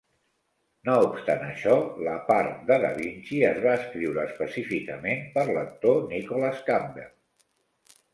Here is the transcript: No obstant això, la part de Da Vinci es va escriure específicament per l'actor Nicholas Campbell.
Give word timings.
No 0.89 0.93
obstant 1.07 1.41
això, 1.47 1.73
la 2.07 2.15
part 2.29 2.63
de 2.69 2.77
Da 2.85 2.89
Vinci 2.99 3.41
es 3.49 3.59
va 3.65 3.75
escriure 3.81 4.23
específicament 4.29 5.21
per 5.37 5.45
l'actor 5.51 6.01
Nicholas 6.15 6.65
Campbell. 6.71 7.13